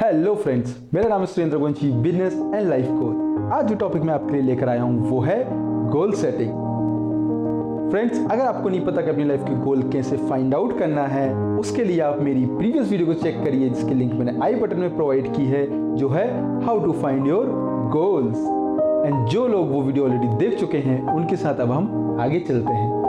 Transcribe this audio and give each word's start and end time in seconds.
Hello 0.00 0.34
friends 0.34 0.74
मेरा 0.94 1.08
नाम 1.08 1.20
है 1.20 1.26
Surendra 1.26 1.58
Gonchi 1.58 1.90
business 1.92 2.32
and 2.54 2.68
life 2.68 2.86
coach 2.88 3.52
आज 3.52 3.68
जो 3.68 3.74
टॉपिक 3.74 4.02
मैं 4.02 4.14
आपके 4.14 4.32
लिए 4.32 4.42
लेकर 4.42 4.68
आया 4.68 4.82
हूँ, 4.82 5.10
वो 5.10 5.20
है 5.20 5.44
गोल 5.90 6.12
सेटिंग 6.12 6.50
फ्रेंड्स 7.90 8.18
अगर 8.32 8.40
आपको 8.40 8.68
नहीं 8.68 8.80
पता 8.86 9.02
कि 9.02 9.10
अपनी 9.10 9.24
लाइफ 9.24 9.40
के 9.40 9.54
गोल 9.60 9.82
कैसे 9.92 10.16
फाइंड 10.18 10.54
आउट 10.54 10.78
करना 10.78 11.06
है, 11.06 11.32
उसके 11.58 11.84
लिए 11.84 12.00
आप 12.00 12.20
मेरी 12.20 12.44
प्रीवियस 12.46 12.90
वीडियो 12.90 13.06
को 13.06 13.14
चेक 13.14 13.42
करिए, 13.44 13.68
जिसकी 13.68 13.94
लिंक 13.94 14.12
मैंने 14.12 14.38
आई 14.44 14.54
बटन 14.54 14.78
में 14.78 14.94
प्रोवाइड 14.96 15.34
की 15.36 15.44
है, 15.46 15.66
जो 15.96 16.08
है 16.08 16.26
how 16.64 16.84
to 16.84 16.92
find 16.92 17.26
your 17.26 17.46
goals 17.92 18.36
and 19.06 19.26
जो 19.28 19.46
लोग 19.48 19.70
वो 19.70 19.82
वीडियो 19.82 20.04
ऑलरेडी 20.04 20.28
देख 20.36 20.58
चुके 20.60 20.78
हैं, 20.78 21.02
उनके 21.14 21.36
साथ 21.36 21.60
अब 21.60 21.72
हम 21.72 22.18
आगे 22.20 22.40
चलते 22.40 22.72
हैं. 22.72 23.02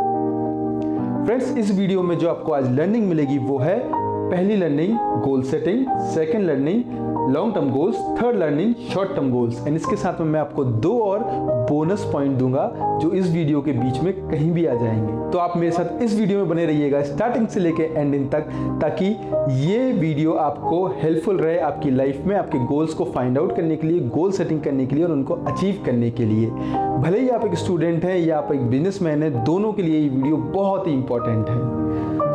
फ्रेंड्स 1.26 1.58
इस 1.58 1.72
वीडियो 1.72 2.02
में 2.04 2.18
जो 2.18 2.30
आपको 2.30 2.52
आज 2.52 2.72
लर्निंग 2.72 3.08
मिलेगी, 3.10 3.38
वो 3.38 3.58
है 3.58 4.05
पहली 4.26 4.56
learning 4.56 4.98
goal 5.24 5.42
setting 5.44 5.86
second 6.14 6.46
learning 6.46 7.34
long 7.34 7.54
term 7.56 7.70
goals 7.72 7.96
third 8.18 8.36
learning 8.38 8.74
short 8.94 9.16
term 9.16 9.30
goals 9.32 9.68
and 9.68 9.76
इसके 9.76 9.96
साथ 9.96 10.20
में 10.20 10.28
मैं 10.28 10.40
आपको 10.40 10.64
दो 10.64 10.98
और 11.00 11.24
बोनस 11.70 12.04
पॉइंट 12.14 12.38
दूँगा, 12.38 12.66
जो 13.02 13.12
इस 13.12 13.32
वीडियो 13.32 13.62
के 13.62 13.72
बीच 13.72 14.02
में 14.04 14.14
कहीं 14.30 14.52
भी 14.52 14.66
आ 14.66 14.74
जाएँगे। 14.74 15.32
तो 15.32 15.38
आप 15.38 15.58
मेरे 15.58 15.72
साथ 15.72 16.02
इस 16.04 16.18
वीडियो 16.20 16.40
में 16.40 16.50
बने 16.50 16.66
रहिएगा 16.66 17.02
स्टार्टिंग 17.04 17.48
से 17.48 17.60
लेके 17.60 17.84
एंडिंग 17.84 18.30
तक, 18.32 18.50
ताकि 18.82 19.06
ये 19.68 19.92
वीडियो 19.92 20.34
आपको 20.34 20.86
हेल्पफुल 21.02 21.38
रहे 21.38 21.58
आपकी 21.60 21.92
लाइफ 21.92 22.22
में, 22.26 22.36
आपके 22.36 22.60
गोल्स 22.66 22.94
को 22.94 23.06
फाइंड 23.06 23.38
आउट 23.38 23.56
करने 23.56 23.76
के 23.76 23.88
लिए 23.88 24.00
गोल 24.10 24.32
सेटिंग 24.32 24.62
करने 24.62 24.86
के 24.86 24.96
लिए 24.96 25.06
और 25.06 25.12
उनको 25.12 25.34
अचीव 25.48 25.82
करने 25.86 26.12
के 26.12 26.26
लिए। 26.26 26.50
भले 27.00 27.20
ही 27.20 27.30
आप 27.30 27.46
एक 27.46 27.56
स्टूडेंट 27.56 28.06
हैं 28.06 28.18
या 28.18 28.38
आप 28.38 28.52
एक 28.54 28.62
बिजनेसमैन 28.62 29.24
हैं, 29.24 29.44
दोनों 29.44 29.74
के 29.74 29.82
लिए 29.82 30.00
ये 30.00 30.10
वीडियो 30.10 30.38
बहुत 30.38 30.88
ही 30.88 30.94
इंपॉर्टेंट 30.94 31.50
है। 31.50 31.84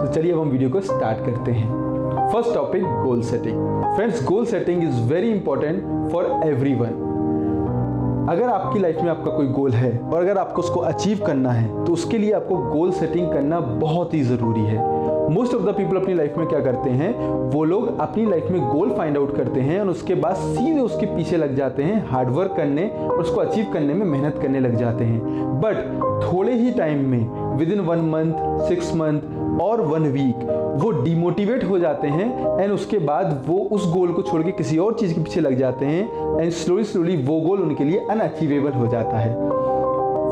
तो 0.00 0.06
चलिए 0.06 0.32
अब 0.32 0.40
हम 0.40 0.48
वीडियो 0.48 0.70
को 0.70 0.80
स्टार्ट 0.80 1.18
करते 1.26 1.52
हैं। 1.52 1.68
First 2.32 2.54
topic 2.54 2.82
goal 3.04 3.22
setting 3.22 3.56
friends 3.96 4.24
goal 4.24 4.44
setting 4.46 4.82
is 4.84 5.00
very 5.12 5.30
important 5.30 6.10
for 6.12 6.24
everyone 6.44 7.08
अगर 8.30 8.48
आपकी 8.48 8.78
लाइफ 8.78 9.00
में 9.02 9.10
आपका 9.10 9.30
कोई 9.30 9.46
गोल 9.48 9.72
है 9.72 9.98
और 9.98 10.20
अगर 10.20 10.38
आपको 10.38 10.62
उसको 10.62 10.80
अचीव 10.80 11.20
करना 11.26 11.50
है 11.50 11.84
तो 11.84 11.92
उसके 11.92 12.18
लिए 12.18 12.32
आपको 12.32 12.56
गोल 12.70 12.90
सेटिंग 12.92 13.30
करना 13.32 13.60
बहुत 13.60 14.14
ही 14.14 14.20
ज़रूरी 14.22 14.60
है। 14.60 14.98
मोस्ट 15.30 15.54
ऑफ़ 15.54 15.62
द 15.62 15.74
पीपल 15.74 15.96
अपनी 15.96 16.14
लाइफ 16.14 16.34
में 16.38 16.46
क्या 16.46 16.60
करते 16.60 16.90
हैं? 16.90 17.12
वो 17.50 17.64
लोग 17.64 17.98
अपनी 18.00 18.24
लाइफ 18.26 18.46
में 18.50 18.60
गोल 18.68 18.90
फाइंड 18.90 19.16
आउट 19.16 19.36
करते 19.36 19.60
हैं 19.60 19.80
और 19.80 19.88
उसके 19.88 20.14
बाद 20.14 20.34
सीधे 20.34 20.80
उसके 20.80 21.06
पीछे 21.06 21.36
लग 21.36 21.54
जाते 21.56 21.82
हैं 21.82 22.04
हार्डवर्क 22.08 22.54
करने 22.56 22.88
और 23.00 23.20
उसको 23.20 23.40
अचीव 23.40 23.66
करने 23.72 23.94
में 23.94 24.06
मेहनत 24.06 24.38
करने 24.42 24.60
लग 24.60 24.76
जाते 24.76 25.04
हैं। 25.04 25.20
बट 25.60 25.76
थोड़े 26.24 26.54
ही 26.54 26.70
टाइम 26.70 27.08
में 27.08 27.56
within 27.72 27.80
one 27.80 27.98
month 28.10 28.68
six 28.68 28.94
month 28.94 29.20
और 29.60 29.80
वन 29.80 30.02
वीक 30.02 30.36
वो 30.82 30.90
डिमोटिवेट 30.90 31.64
हो 31.64 31.78
जाते 31.78 32.08
हैं 32.08 32.60
एंड 32.60 32.72
उसके 32.72 32.98
बाद 32.98 33.44
वो 33.46 33.58
उस 33.72 33.86
गोल 33.92 34.12
को 34.12 34.22
छोड़ 34.22 34.42
के 34.42 34.52
किसी 34.52 34.78
और 34.78 34.94
चीज़ 34.94 35.14
के 35.14 35.20
पीछे 35.20 35.40
लग 35.40 35.58
जाते 35.58 35.86
हैं 35.86 36.40
एंड 36.40 36.50
स्लोली 36.52 36.84
स्लोली 36.84 37.16
वो 37.16 37.40
गोल 37.40 37.60
उनके 37.60 37.84
लिए 37.84 38.06
अनअचीवेबल 38.10 38.72
हो 38.72 38.86
जाता 38.86 39.18
है। 39.18 39.34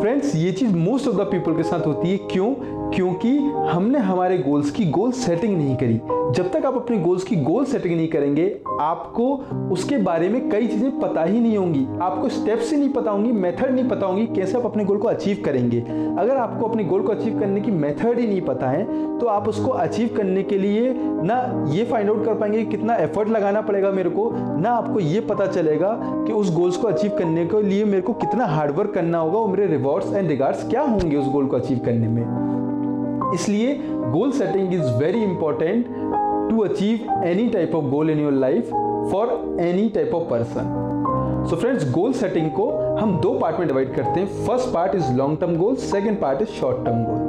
फ्रेंड्स 0.00 0.34
ये 0.36 0.52
चीज़ 0.52 0.76
मोस्ट 0.76 1.08
ऑफ़ 1.08 1.16
द 1.16 1.20
पीपल 1.20 1.56
के 1.56 1.62
साथ 1.62 1.86
होती 1.86 2.10
है। 2.10 2.16
क्यों? 2.16 2.54
क्योंकि 2.94 3.36
हमने 3.68 3.98
हमारे 3.98 4.38
गोल्स 4.38 4.70
की 4.70 4.84
गोल 4.90 5.12
सेटिंग 5.12 5.56
नहीं 5.56 5.76
करी। 5.76 6.00
जब 6.34 6.50
तक 6.52 6.64
आप 6.66 6.74
अपने 6.76 6.96
गोल्स 6.98 7.24
की 7.24 7.36
गोल 7.36 7.64
सेटिंग 7.64 7.94
नहीं 7.96 8.08
करेंगे, 8.08 8.44
आपको 8.80 9.26
उसके 9.72 9.96
बारे 9.98 10.28
में 10.28 10.48
कई 10.50 10.66
चीज़ें 10.66 10.98
पता 11.00 11.22
ही 11.24 11.40
नहीं 11.40 11.56
होंगी। 11.58 11.86
आपको 12.02 12.28
स्टेप्स 12.28 12.72
ही 12.72 12.78
नहीं 12.78 12.88
पता 12.88 13.10
होंगी 13.10 13.32
मेथड 13.32 13.70
नहीं 13.70 13.88
पता 13.88 14.06
होंगी 14.06 14.26
कैसे 14.26 14.56
आप 14.58 14.64
अपने 14.66 14.84
गोल 14.84 14.98
को 14.98 15.08
अचीव 15.08 15.42
करेंगे। 15.44 15.80
अगर 16.18 16.36
आपको 16.36 16.68
अपने 16.68 16.84
गोल 16.84 17.02
को 17.02 17.12
अचीव 17.12 17.38
करने 17.40 17.60
की 17.60 17.70
मेथड 17.70 18.18
ही 18.18 18.26
नहीं 18.26 18.40
पता 18.40 18.68
है 18.68 18.84
तो 19.18 19.26
आप 19.26 19.48
उसको 19.48 19.70
अचीव 19.70 20.10
करने 20.16 20.42
के 20.42 20.58
लिए 20.58 20.92
ना 20.96 21.66
ये 21.70 21.84
फाइंड 21.84 22.10
आउट 22.10 22.24
कर 22.24 22.34
पाएँगे 22.34 22.58
कि 22.58 22.70
कितना 22.70 22.96
एफर्ट 22.96 23.28
लगाना 23.28 23.60
पड़ेगा 23.60 23.90
मेरे 23.90 24.10
को, 24.10 24.30
ना 24.58 24.70
आपको 24.70 25.00
ये 25.00 25.20
पता 25.20 25.46
चलेगा 25.46 25.96
कि 26.02 26.32
उस 26.32 26.54
गोल्स 26.54 26.76
को 26.76 26.88
अचीव 26.88 27.16
करने 27.18 27.46
के 27.46 27.62
लिए 27.62 27.84
मेरे 27.84 28.02
को 28.02 28.12
कितना 28.14 28.46
हार्डवर्क 28.46 28.92
करना 28.94 29.18
होगा 29.18 29.38
और 29.38 29.48
मेरे 29.48 29.66
रिवॉर्ड्स 29.66 30.12
एंड 30.12 30.28
रिगार्ड्स 30.28 30.68
क्या 30.68 30.82
होंगे 30.82 31.16
उस 31.16 31.28
गोल 31.28 31.46
को 31.46 31.56
अचीव 31.56 31.78
करने 31.78 32.08
में। 32.08 32.47
इसलिए 33.34 33.74
goal 34.12 34.30
setting 34.32 34.74
is 34.74 34.90
very 34.98 35.22
important 35.24 35.86
to 36.50 36.60
achieve 36.62 37.22
any 37.24 37.48
type 37.48 37.74
of 37.74 37.84
goal 37.90 38.10
in 38.10 38.20
your 38.20 38.32
life 38.32 38.70
for 39.12 39.56
any 39.60 39.88
type 39.94 40.14
of 40.14 40.28
person 40.30 40.76
so 41.50 41.56
friends 41.56 41.90
goal 41.92 42.12
setting 42.12 42.50
को 42.50 42.70
हम 42.96 43.18
दो 43.20 43.32
पार्ट 43.38 43.58
में 43.58 43.66
डिवाइड 43.68 43.94
करते 43.94 44.20
हैं। 44.20 44.46
First 44.46 44.72
part 44.74 44.94
is 44.94 45.12
long 45.16 45.38
term 45.40 45.56
goal 45.56 45.76
second 45.76 46.20
part 46.20 46.42
is 46.42 46.48
short 46.60 46.84
term 46.84 47.04
goal 47.04 47.26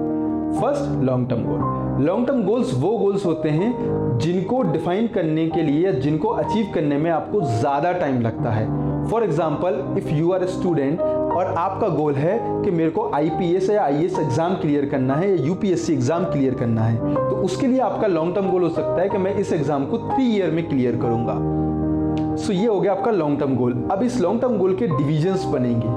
first 0.61 1.03
long 1.03 1.29
term 1.29 1.43
goal 1.43 2.05
long 2.05 2.27
term 2.27 2.43
goals 2.43 2.73
वो 2.79 2.97
goals 2.97 3.25
होते 3.25 3.49
हैं 3.49 4.17
जिनको 4.19 4.61
डिफाइन 4.71 5.07
करने 5.07 5.47
के 5.49 5.61
लिए 5.61 5.85
या 5.85 5.91
जिनको 5.99 6.27
अचीव 6.27 6.71
करने 6.75 6.97
में 6.97 7.09
आपको 7.11 7.41
ज़्यादा 7.41 7.91
टाइम 7.91 8.21
लगता 8.21 8.51
है। 8.51 8.65
For 9.09 9.23
example 9.23 9.83
if 9.97 10.09
you 10.09 10.31
are 10.33 10.43
a 10.43 10.47
student 10.47 11.01
और 11.01 11.53
आपका 11.57 11.87
गोल 11.89 12.15
है 12.15 12.37
कि 12.63 12.71
मेरे 12.71 12.89
को 12.91 13.09
आईपीएस 13.15 13.69
या 13.69 13.83
आईएएस 13.83 14.17
एग्ज़ाम 14.19 14.55
क्लियर 14.55 14.85
करना 14.89 15.15
है 15.15 15.29
या 15.29 15.45
यूपीएससी 15.45 15.93
एग्ज़ाम 15.93 16.23
क्लियर 16.25 16.53
करना 16.55 16.81
है 16.81 17.13
तो 17.29 17.35
उसके 17.45 17.67
लिए 17.67 17.79
आपका 17.81 18.07
लॉन्ग 18.07 18.35
टर्म 18.35 18.49
गोल 18.51 18.63
हो 18.63 18.69
सकता 18.69 19.01
है 19.01 19.09
कि 19.09 19.17
मैं 19.17 19.33
इस 19.35 19.53
एग्ज़ाम 19.53 19.85
को 19.85 19.97
थ्री 20.09 20.25
ईयर 20.27 20.51
में 20.51 20.67
क्लियर 20.69 20.95
करूँगा। 20.95 21.37
सो 22.35 22.45
so 22.45 22.51
ये 22.51 22.65
हो 22.65 22.79
गया 22.79 22.91
आपका 22.91 23.11
लॉन्ग 23.11 23.39
टर्म 23.39 23.55
गोल 23.55 23.73
अब 23.91 24.03
इस 24.03 24.19
लॉन्ग 24.21 24.41
टर्म 24.41 24.57
गोल 24.57 24.75
के 24.75 24.87
डिविजन्स 24.87 25.45
बनेंगे। 25.45 25.87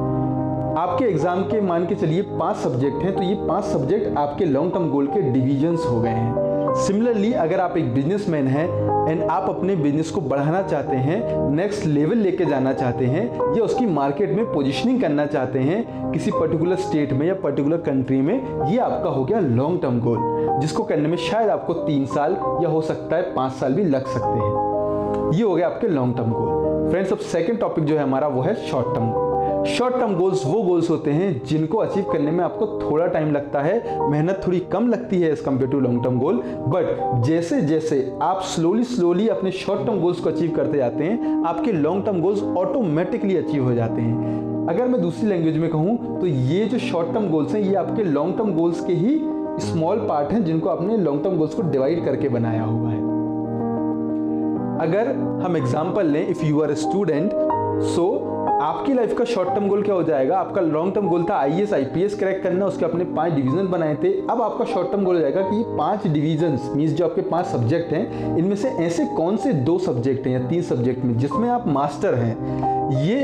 आपके 0.80 1.04
एग्ज़ाम 1.04 1.42
के 1.42 1.60
मान 1.60 1.86
के 1.86 1.94
चलिए 1.94 2.22
पाँच 2.38 2.56
सब्जेक्ट 2.56 3.02
हैं 3.02 3.14
तो 3.16 3.22
ये 3.22 3.34
पाँच 3.48 3.64
सब्जेक्ट 3.64 4.16
आपके 4.18 4.44
लॉन्ग 4.44 4.72
टर्म 4.72 4.88
गोल 4.90 5.06
के 5.06 5.22
डिविजन्स 5.22 5.84
हो 5.86 6.00
गए 6.00 6.10
हैं। 6.10 6.74
सिमिलरली 6.76 7.32
अगर 7.32 7.60
आप 7.60 7.76
एक 7.76 7.92
बिजनेसमैन 7.94 8.46
हैं 8.48 8.66
एंड 9.02 9.22
आप 9.22 9.48
अपने 9.48 9.76
बिज़नेस 9.76 10.10
को 10.10 10.20
बढ़ाना 10.20 10.62
चाहते 10.62 10.96
हैं 10.96 11.50
नेक्स्ट 11.50 11.86
लेवल 11.86 12.18
लेके 12.18 12.44
जाना 12.44 12.72
चाहते 12.72 13.06
हैं, 13.06 13.24
या 13.56 13.64
उसकी 13.64 13.86
मार्केट 13.86 14.30
में 14.30 14.44
पोजिशनिंग 14.52 15.00
करना 15.00 15.26
चाहते 15.26 15.58
हैं, 15.58 16.10
किसी 16.12 16.30
पर्टिकुलर 16.30 16.76
स्टेट 16.76 17.12
में 17.12 17.26
या 17.26 17.34
पर्टिकुलर 17.34 17.76
कंट्री 17.80 18.20
में, 18.20 18.34
ये 18.70 18.78
आपका 18.78 19.10
हो 19.10 19.24
गया 19.24 19.40
लॉन्ग 19.40 19.80
टर्म 19.82 20.00
गोल 20.00 20.60
जिसको 20.60 20.82
करने 20.82 21.08
में 21.08 21.16
शायद 21.16 21.50
आपको 21.50 21.74
तीन 21.74 22.06
साल 22.06 22.36
या 22.62 22.68
हो 22.68 22.80
सकता 22.82 23.16
है 23.16 23.34
पाँच 23.34 23.52
साल 23.52 23.74
भी 23.74 23.84
लग 23.84 24.06
सकते 24.06 24.38
हैं। 24.38 25.32
ये 25.34 25.42
हो 25.42 25.54
गया 25.54 25.66
आपके 25.66 25.88
लॉन्ग 25.88 26.16
टर्म 26.16 26.32
गोल 26.32 26.90
फ्रेंड्स 26.90 27.12
अब 27.12 27.18
सेकेंड 27.18 27.58
टॉपिक 27.60 27.84
जो 27.84 27.96
है 27.96 28.02
हमारा, 28.02 28.28
वो 28.28 28.42
है 28.42 28.54
short 28.66 28.94
term 28.94 29.10
goal 29.10 29.21
short 29.66 29.94
term 29.94 30.14
goals 30.14 30.44
वो 30.46 30.60
गोल्स 30.62 30.88
होते 30.90 31.10
हैं 31.10 31.42
जिनको 31.46 31.78
अचीव 31.78 32.04
करने 32.12 32.30
में 32.30 32.42
आपको 32.44 32.66
थोड़ा 32.80 33.06
टाइम 33.06 33.30
लगता 33.32 33.60
है, 33.62 34.08
मेहनत 34.10 34.40
थोड़ी 34.46 34.58
कम 34.72 34.88
लगती 34.88 35.20
है 35.20 35.30
as 35.32 35.40
compare 35.40 35.70
to 35.70 35.80
long 35.80 36.02
term 36.04 36.18
goal 36.18 36.40
but 36.68 37.22
जैसे 37.26 37.60
जैसे 37.62 38.00
आप 38.22 38.40
स्लोली 38.44 38.84
स्लोली 38.84 39.28
अपने 39.28 39.50
शॉर्ट 39.52 39.86
टर्म 39.86 40.00
गोल्स 40.00 40.20
को 40.20 40.30
अचीव 40.30 40.50
करते 40.56 40.78
जाते 40.78 41.04
हैं, 41.04 41.44
आपके 41.46 41.72
long 41.72 42.04
term 42.06 42.20
goals 42.22 42.42
automatically 42.42 43.36
achieve 43.36 43.64
हो 43.64 43.74
जाते 43.74 44.00
हैं। 44.00 44.66
अगर 44.68 44.88
मैं 44.88 45.00
दूसरी 45.02 45.28
लैंग्वेज 45.28 45.56
में 45.58 45.68
कहूँ 45.70 46.20
तो 46.20 46.26
ये 46.26 46.64
जो 46.64 46.78
शॉर्ट 46.80 47.12
टर्म 47.14 47.28
गोल्स 47.30 47.54
हैं, 47.54 47.62
ये 47.62 47.74
आपके 47.74 48.04
लॉन्ग 48.04 48.36
टर्म 48.38 48.52
गोल्स 48.54 48.84
के 48.84 48.92
ही 48.94 49.18
स्मॉल 49.62 50.06
पार्ट 50.08 50.32
हैं 50.32 50.44
जिनको 50.44 50.68
आपने 50.68 50.96
लॉन्ग 50.96 51.22
टर्म 51.24 51.36
गोल्स 51.36 51.54
को 51.54 51.62
डिवाइड 51.62 52.04
करके 52.04 52.28
बनाया 52.30 52.64
हुआ 52.64 52.90
है। 52.90 53.00
अगर 54.80 55.14
हम 55.44 55.56
एग्ज़ाम्पल 55.56 56.06
लें 56.06 56.26
if 56.26 56.44
you 56.44 56.60
are 56.62 56.70
a 56.70 56.74
student 56.76 57.32
so 57.84 58.10
आपकी 58.62 58.92
लाइफ 58.94 59.14
का 59.18 59.24
शॉर्ट 59.24 59.48
टर्म 59.48 59.66
गोल 59.68 59.82
क्या 59.82 59.94
हो 59.94 60.02
जाएगा? 60.02 60.38
आपका 60.38 60.60
लॉन्ग 60.60 60.94
टर्म 60.94 61.06
गोल 61.08 61.24
था 61.30 61.36
I 61.36 61.60
S 61.60 61.72
I 61.74 61.84
P 61.84 62.02
S 62.02 62.14
crack 62.18 62.42
करना, 62.42 62.66
उसके 62.66 62.84
अपने 62.84 63.04
पाँच 63.04 63.32
डिवीज़न 63.32 63.68
बनाए 63.68 63.94
थे। 64.02 64.12
अब 64.30 64.42
आपका 64.42 64.64
शॉर्ट 64.64 64.90
टर्म 64.90 65.04
गोल 65.04 65.16
हो 65.16 65.20
जाएगा 65.20 65.42
कि 65.42 65.64
पाँच 65.78 66.06
डिवीज़न 66.06 66.58
मीन्स 66.76 66.92
जो 66.92 67.04
आपके 67.04 67.20
पाँच 67.20 67.46
सब्जेक्ट 67.46 67.92
हैं, 67.92 68.36
इनमें 68.38 68.54
से 68.56 68.68
ऐसे 68.84 69.04
कौन 69.16 69.36
से 69.36 69.52
दो 69.52 69.78
सब्जेक्ट 69.78 70.26
हैं 70.26 70.32
या 70.34 70.48
तीन 70.48 70.62
सब्जेक्ट 70.62 71.04
में, 71.04 71.16
जिसमें 71.18 71.48
आप 71.50 71.66
मास्टर 71.68 72.14
हैं, 72.14 72.36
ये 73.04 73.20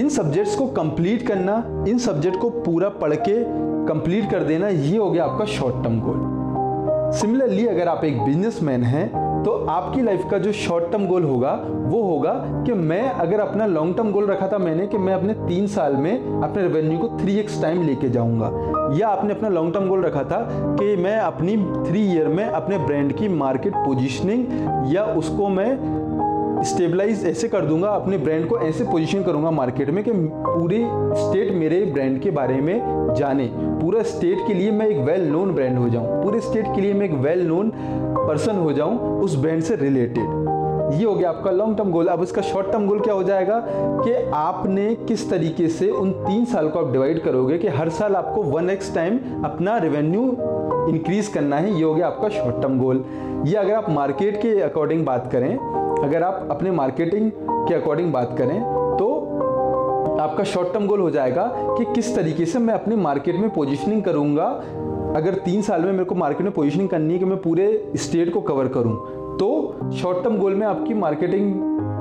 इन 0.00 0.08
सब्जेक्ट्स 0.08 0.54
को 0.56 0.66
कंप्लीट 0.72 1.26
करना, 1.26 1.56
इन 1.88 1.98
सब्जेक्ट 1.98 2.38
को 2.40 2.50
पूरा 2.50 2.88
पढ़ 3.00 3.14
के 3.18 3.42
कंप्लीट 3.86 4.30
कर 4.30 4.44
देना, 4.44 4.68
ये 4.68 4.96
हो 4.96 5.10
गया 5.10 5.24
आपका 5.24 5.44
शॉर्ट 5.48 5.82
टर्म 5.84 6.00
गोल 6.00 7.18
सिमिलरली 7.18 7.66
अगर 7.66 7.88
आप 7.88 8.04
एक 8.04 8.22
बिजनेसमैन 8.22 8.82
हैं 8.84 9.08
तो 9.44 9.52
आपकी 9.70 10.02
लाइफ 10.02 10.24
का 10.30 10.38
जो 10.38 10.52
शॉर्ट 10.52 10.90
टर्म 10.92 11.06
गोल 11.06 11.24
होगा, 11.24 11.52
वो 11.66 12.02
होगा 12.02 12.32
कि 12.66 12.72
मैं 12.72 13.02
अगर 13.02 13.40
अपना 13.40 13.66
लॉन्ग 13.66 13.96
टर्म 13.96 14.10
गोल 14.12 14.26
रखा 14.26 14.48
था 14.48 14.58
मैंने 14.58 14.86
कि 14.86 14.98
मैं 14.98 15.14
अपने 15.14 15.34
तीन 15.34 15.66
साल 15.66 15.96
में 15.96 16.42
अपने 16.42 16.62
रेवेन्यू 16.62 16.98
को 16.98 17.08
थ्री 17.20 17.36
एक्स 17.38 17.60
टाइम 17.62 17.82
लेके 17.82 18.08
जाऊँगा। 18.08 18.50
या 18.96 19.08
आपने 19.08 19.34
अपना 19.34 19.48
लॉन्ग 19.48 19.74
टर्म 19.74 19.88
गोल 19.88 20.04
रखा 20.04 20.24
था 20.24 20.46
कि 20.80 20.94
मैं 20.96 21.16
अपनी 21.16 21.56
थ्री 21.88 22.02
ईयर 22.12 22.28
में 22.28 22.44
अपने 22.44 22.78
ब्रांड 22.78 23.12
की 23.12 23.28
मार्केट 23.28 23.76
पोजिशनिंग 23.76 24.92
या 24.94 25.04
उसको 25.14 25.48
मैं 25.48 25.98
स्टेबलाइज 26.64 27.24
ऐसे 27.26 27.48
कर 27.48 27.64
दूँगा, 27.64 27.88
अपने 27.88 28.16
ब्रांड 28.18 28.46
को 28.48 28.58
ऐसे 28.58 28.84
पोजीशन 28.84 29.22
करूँगा 29.22 29.50
मार्केट 29.50 29.90
में 29.90 30.02
कि 30.04 30.12
पूरे 30.14 30.78
स्टेट 31.16 31.52
मेरे 31.52 31.80
ब्रांड 31.84 32.20
के 32.20 32.30
बारे 32.30 32.60
में 32.60 33.14
जाने। 33.18 33.48
पूरा 33.54 34.02
स्टेट 34.02 34.46
के 34.46 34.54
लिए 34.54 34.70
मैं 34.70 34.86
एक 34.86 34.98
वेल 35.06 35.26
नोन 35.28 35.54
ब्रांड 35.54 35.78
हो 35.78 35.88
जाऊँ। 35.88 36.22
पूरे 36.22 36.40
स्टेट 36.40 36.66
के 36.66 36.80
लिए 36.80 36.94
मैं 36.94 37.06
एक 37.06 37.14
वेल 37.18 37.46
नोन 37.46 37.72
पर्सन 38.30 38.56
हो 38.56 38.72
जाऊँ, 38.72 39.20
उस 39.20 39.36
ब्रांड 39.36 39.62
से 39.62 39.76
रिलेटेड 39.76 40.58
ये 40.90 41.04
हो 41.04 41.14
गया 41.14 41.28
आपका 41.28 41.50
लॉन्ग 41.50 41.76
टर्म 41.76 41.90
गोल 41.92 42.06
अब 42.06 42.22
इसका 42.22 42.42
शॉर्ट 42.42 42.70
टर्म 42.72 42.86
गोल 42.86 43.00
क्या 43.00 43.14
हो 43.14 43.22
जाएगा 43.22 43.58
कि 43.66 44.12
आपने 44.34 44.94
किस 44.98 45.28
तरीके 45.30 45.68
से 45.68 45.88
उन 45.90 46.10
तीन 46.12 46.44
साल 46.44 46.68
को 46.68 46.78
आप 46.78 46.90
डिवाइड 46.92 47.22
करोगे 47.22 47.58
कि 47.58 47.68
हर 47.68 47.88
साल 47.88 48.16
आपको 48.16 48.42
वन 48.42 48.70
एक्स 48.70 48.94
टाइम 48.94 49.18
अपना 49.44 49.76
रेवेन्यू 49.78 50.22
इंक्रीज 50.90 51.28
करना 51.28 51.56
है, 51.56 51.74
ये 51.74 51.82
हो 51.82 51.94
गया 51.94 52.06
आपका 52.06 52.28
शॉर्ट 52.28 52.60
टर्म 52.62 52.78
गोल 52.78 53.04
ये 53.46 53.56
अगर 53.56 53.74
आप 53.74 53.90
मार्केट 53.90 54.40
के 54.42 54.60
अकॉर्डिंग 54.60 55.04
बात 55.06 55.30
करें, 55.32 55.56
अगर 56.04 56.22
आप 56.22 56.48
अपने 56.50 56.70
मार्केटिंग 56.70 57.30
के 57.50 57.74
अकॉर्डिंग 57.74 58.12
बात 58.12 58.34
करें 58.38 58.60
तो 58.98 59.08
आपका 60.20 60.44
शॉर्ट 60.44 60.72
टर्म 60.72 60.86
गोल 60.86 61.00
हो 61.00 61.10
जाएगा 61.10 61.50
कि 61.56 61.84
किस 61.94 62.14
तरीके 62.16 62.46
से 62.46 62.58
मैं 62.58 62.74
अपने 62.74 62.96
मार्केट 62.96 63.36
में 63.36 63.50
पोजिशनिंग 63.50 64.02
करूँगा 64.02 64.48
अगर 65.16 65.34
तीन 65.34 65.62
साल 65.62 65.82
में 65.82 65.92
मेरे 65.92 66.04
को 66.04 66.14
मार्केट 66.14 66.42
में 66.42 66.52
पोजिशनिंग 66.52 66.88
करनी 66.88 67.12
है 67.12 67.18
कि 67.18 67.24
मैं 67.24 67.40
पूरे 67.42 67.92
स्टेट 67.96 68.32
को 68.32 68.40
कवर 68.40 68.68
करूँ 68.68 68.94
तो 69.38 69.90
शॉर्ट 69.92 70.22
टर्म 70.24 70.36
गोल 70.38 70.54
में 70.54 70.66
आपकी 70.66 70.94
मार्केटिंग 70.94 71.52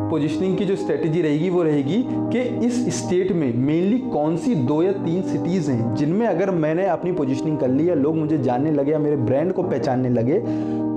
पोजिशनिंग 0.09 0.57
की 0.57 0.65
जो 0.65 0.75
स्ट्रेटेजी 0.75 1.21
रहेगी, 1.21 1.49
वो 1.49 1.63
रहेगी 1.63 2.03
कि 2.07 2.39
इस 2.67 2.97
स्टेट 2.97 3.31
में 3.31 3.53
मेनली 3.57 3.97
कौन 3.99 4.37
सी 4.37 4.55
दो 4.55 4.81
या 4.83 4.91
तीन 4.91 5.21
सिटीज़ 5.21 5.71
हैं 5.71 5.95
जिनमें 5.95 6.25
अगर 6.27 6.51
मैंने 6.51 6.85
अपनी 6.85 7.11
पोजिशनिंग 7.11 7.57
कर 7.59 7.67
ली 7.67 7.89
या 7.89 7.95
लोग 7.95 8.15
मुझे 8.15 8.37
जानने 8.37 8.71
लगे 8.71 8.91
या 8.91 8.99
मेरे 8.99 9.15
ब्रांड 9.15 9.53
को 9.53 9.63
पहचानने 9.63 10.09
लगे 10.09 10.39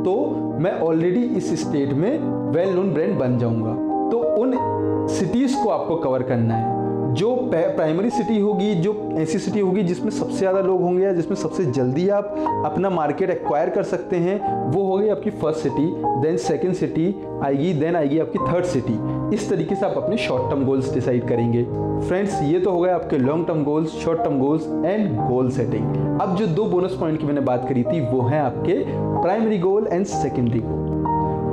तो 0.05 0.15
मैं 0.61 0.73
ऑलरेडी 0.81 1.23
इस 1.37 1.53
स्टेट 1.63 1.93
में 1.93 2.19
वेल 2.53 2.75
नोन 2.75 2.93
ब्रांड 2.95 3.19
बन 3.19 3.39
जाऊँगा। 3.39 3.75
तो 4.11 4.19
उन 4.43 4.55
सिटीज़ 5.09 5.57
को 5.63 5.69
आपको 5.69 5.97
कवर 5.97 6.23
करना 6.23 6.55
है। 6.55 6.82
जो 7.13 7.35
प्राइमरी 7.53 8.11
सिटी 8.11 8.39
होगी, 8.39 8.75
जो 8.75 8.93
ऐसी 9.19 9.39
सिटी 9.39 9.61
होगी 9.61 9.83
जिसमें 9.83 10.11
सबसे 10.11 10.39
ज़्यादा 10.39 10.61
लोग 10.61 10.81
होंगे 10.83 11.05
या 11.05 11.13
जिसमें 11.13 11.37
सबसे 11.37 11.65
जल्दी 11.67 12.09
आप 12.11 12.35
अपना 12.67 12.91
मार्केट 12.91 13.31
एक्वायर 13.31 13.71
कर 13.71 13.83
सकते 13.85 14.17
हैं, 14.17 14.39
वो 14.73 14.85
होगी 14.85 15.09
आपकी 15.09 15.31
first 15.31 15.61
city 15.61 15.87
then 16.23 16.37
second 16.39 16.75
city 16.75 17.15
आएगी 17.45 17.73
देन 17.75 17.97
आएगी 17.97 18.19
आपकी 18.19 18.39
थर्ड 18.41 18.65
सिटी 18.67 18.99
इस 19.35 19.49
तरीके 19.51 19.75
से 19.75 19.87
आप 19.87 19.97
अपने 19.97 20.17
शॉर्ट 20.19 20.51
टर्म 20.51 20.65
गोल्स 20.67 20.93
डिसाइड 20.95 21.29
करेंगे। 21.29 21.65
फ्रेंड्स 22.09 22.41
ये 22.43 22.61
तो 22.61 22.71
हो 22.71 22.81
गए 22.81 22.91
आपके 22.91 23.19
long 23.19 23.47
term 23.47 23.63
goals 23.65 23.91
short 24.05 24.19
term 24.19 24.39
goals 24.39 24.67
and 24.85 25.17
goal 25.19 25.51
setting 25.51 26.21
अब 26.21 26.37
जो 26.37 26.47
दो 26.47 26.65
बोनस 26.67 26.97
पॉइंट 27.01 27.21
की 27.21 27.27
मैंने 27.27 27.41
बात 27.41 27.69
करी 27.69 27.83
थी, 27.85 28.01
वो 28.03 28.23
है 28.23 28.41
आपके 28.41 28.83
primary 29.23 29.59
goal 29.59 29.89
and 29.93 30.07
secondary 30.07 30.61
goal 30.61 30.82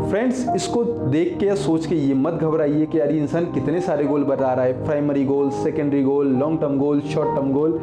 friends, 0.09 0.45
इसको 0.55 0.83
देख 0.83 1.37
के 1.39 1.45
या 1.45 1.55
सोच 1.55 1.85
के 1.85 1.95
ये 1.95 2.13
मत 2.15 2.33
घबराइए 2.33 2.85
कि 2.85 2.99
यार 2.99 3.11
इंसान 3.11 3.45
कितने 3.53 3.81
सारे 3.81 4.03
गोल 4.05 4.23
बता 4.25 4.53
रहा 4.53 4.65
है। 4.65 4.85
Primary 4.85 5.25
goal 5.25 5.49
secondary 5.53 6.01
goal 6.03 6.27
long 6.37 6.59
term 6.61 6.77
goal 6.77 7.01
short 7.03 7.35
term 7.35 7.51
goal 7.53 7.77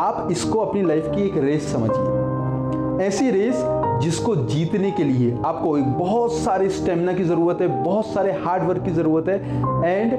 आप 0.00 0.28
इसको 0.30 0.58
अपनी 0.58 0.82
लाइफ 0.82 1.10
की 1.14 1.22
एक 1.22 1.36
रेस 1.44 1.72
समझिए। 1.72 3.06
ऐसी 3.06 3.30
रेस 3.30 3.64
जिसको 4.02 4.36
जीतने 4.36 4.90
के 4.90 5.04
लिए 5.04 5.36
आपको 5.46 5.76
एक 5.78 5.92
बहुत 5.98 6.32
सारे 6.34 6.68
स्टेमिना 6.70 7.12
की 7.12 7.24
ज़रूरत 7.24 7.60
है, 7.60 7.68
बहुत 7.82 8.06
सारे 8.06 8.32
हार्ड 8.34 8.68
वर्क 8.68 8.84
की 8.84 8.90
ज़रूरत 8.92 9.28
है 9.28 9.36
एंड 9.86 10.12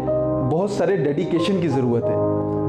बहुत 0.50 0.72
सारे 0.72 0.98
डेडिकेशन 0.98 1.62
की 1.62 1.68
ज़रूरत 1.68 2.04
है। 2.04 2.25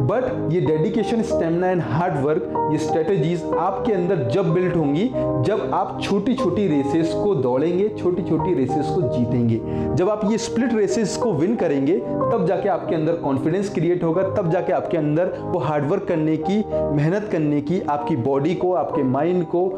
बट 0.06 0.53
ये 0.53 0.61
dedication 0.61 1.23
stamina 1.23 1.70
and 1.70 1.82
hard 1.82 2.25
work 2.25 2.69
ये 2.73 2.79
स्ट्रेटेजीज 2.79 3.43
आपके 3.58 3.93
अंदर 3.93 4.23
जब 4.31 4.53
बिल्ट 4.55 4.76
होंगी, 4.76 5.05
जब 5.44 5.70
आप 5.75 5.99
छोटी 6.03 6.35
छोटी 6.35 6.67
रेसेस 6.69 7.12
को 7.14 7.35
दौड़ेंगे 7.35 7.88
छोटी 7.88 8.23
छोटी 8.23 8.55
रेसेस 8.55 8.87
को 8.87 9.03
जीतेंगे। 9.03 9.61
जब 9.94 10.11
आप 10.11 10.20
ये 10.31 10.38
स्प्लिट 10.38 10.75
रेसेस 10.75 11.17
को 11.17 11.32
विन 11.32 11.56
करेंगे, 11.56 11.99
तब 11.99 12.44
जाके 12.49 12.69
आपके 12.69 12.94
अंदर 12.94 13.17
कॉन्फिडेंस 13.17 13.75
क्रिएट 13.75 14.05
होगा, 14.05 14.23
तब 14.23 14.50
जाके 14.50 14.73
आपके 14.73 14.97
अंदर 14.97 15.32
वो 15.43 15.58
हार्डवर्क 15.58 16.05
करने 16.05 16.37
की, 16.37 16.64
मेहनत 16.97 17.29
करने 17.32 17.61
की, 17.61 17.81
आपकी 17.81 18.17
बॉडी 18.17 18.55
को, 18.55 18.73
आपके 18.73 19.03
माइंड 19.03 19.44
को 19.44 19.69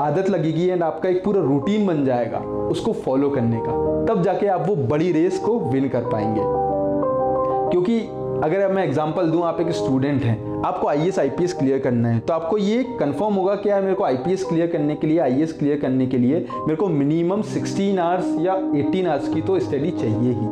आदत 0.00 0.30
लगेगी 0.30 0.68
एंड 0.68 0.82
आपका 0.82 1.08
एक 1.08 1.24
पूरा 1.24 1.40
रूटीन 1.40 1.86
बन 1.86 2.04
जाएगा 2.04 2.38
उसको 2.70 2.92
फॉलो 2.92 3.30
करने 3.30 3.60
का। 3.60 3.72
तब 4.06 4.22
जाके 4.22 4.46
आप 4.46 4.66
वो 4.68 4.76
बड़ी 4.76 5.12
रेस 5.12 5.38
को 5.38 5.58
विन 5.60 5.88
कर 5.88 6.00
पाएँगे। 6.00 6.42
क्योंकि 7.70 7.98
अगर 8.36 8.72
मैं 8.72 8.84
एग्जांपल 8.84 9.30
दूँ, 9.30 9.42
आप 9.42 9.60
एक 9.60 9.70
स्टूडेंट 9.70 10.22
हैं, 10.22 10.62
आपको 10.64 10.88
आई 10.88 11.08
एस 11.08 11.18
आई 11.18 11.28
क्लियर 11.30 11.78
करना 11.78 12.08
है 12.08 12.20
तो 12.20 12.32
आपको 12.32 12.58
ये 12.58 12.82
कंफर्म 13.00 13.34
होगा 13.34 13.54
कि 13.54 13.68
यार 13.68 13.82
मेरे 13.82 13.94
को 13.94 14.04
आई 14.04 14.16
पी 14.16 14.32
एस 14.32 14.44
क्लियर 14.44 14.66
करने 14.66 14.94
के 14.96 15.06
लिए 15.06 15.18
आई 15.18 15.46
क्लियर 15.58 15.78
करने 15.80 16.06
के 16.06 16.18
लिए 16.18 16.38
मेरे 16.50 16.76
को 16.76 16.88
मिनिमम 16.88 17.42
16 17.44 17.98
आवर्स 17.98 18.36
या 18.40 18.54
18 18.72 19.06
आवर्स 19.06 19.28
की 19.28 19.42
तो 19.42 19.58
स्टडी 19.58 19.90
चाहिए 19.90 20.32
ही। 20.32 20.48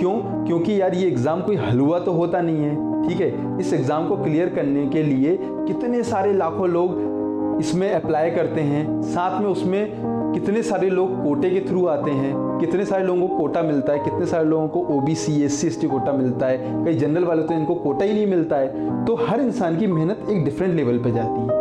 क्यों? 0.00 0.14
क्योंकि 0.46 0.80
यार 0.80 0.94
ये 0.94 1.08
एग्ज़ाम 1.08 1.42
कोई 1.42 1.56
हलवा 1.56 1.98
तो 1.98 2.12
होता 2.12 2.40
नहीं 2.40 2.62
है, 2.62 3.08
ठीक 3.08 3.20
है? 3.20 3.58
इस 3.60 3.72
एग्ज़ाम 3.72 4.08
को 4.08 4.16
क्लियर 4.16 4.48
करने 4.48 4.86
के 4.86 5.02
लिए 5.02 5.38
कितने 5.40 6.02
सारे 6.02 6.32
लाखों 6.32 6.68
लोग 6.68 7.58
इसमें 7.60 7.90
अप्लाई 7.92 8.30
करते 8.30 8.60
हैं, 8.60 9.00
साथ 9.02 9.40
में 9.40 9.48
उसमें 9.48 10.32
कितने 10.34 10.62
सारे 10.62 10.88
लोग 10.90 11.22
कोटे 11.24 11.50
के 11.50 11.60
थ्रू 11.68 11.86
आते 11.86 12.10
हैं 12.10 12.32
कितने 12.62 12.84
सारे 12.84 13.04
लोगों 13.04 13.26
को 13.28 13.36
कोटा 13.36 13.62
मिलता 13.62 13.92
है, 13.92 13.98
कितने 13.98 14.26
सारे 14.26 14.44
लोगों 14.44 14.68
को 14.68 14.80
O 14.88 15.00
B 15.00 15.14
C 15.14 15.42
S 15.44 15.60
C 15.60 15.66
S 15.66 15.80
T 15.80 15.88
quota 15.88 16.12
मिलता 16.12 16.46
है, 16.46 16.84
कई 16.84 16.94
जनरल 16.94 17.24
वाले 17.24 17.42
तो 17.42 17.54
इनको 17.54 17.74
कोटा 17.76 18.04
ही 18.04 18.12
नहीं 18.12 18.26
मिलता 18.26 18.56
है। 18.56 19.04
तो 19.04 19.14
हर 19.22 19.40
इंसान 19.40 19.78
की 19.78 19.86
मेहनत 19.86 20.26
एक 20.30 20.44
डिफरेंट 20.44 20.74
लेवल 20.74 20.98
पे 20.98 21.10
जाती 21.10 21.40
है। 21.40 21.60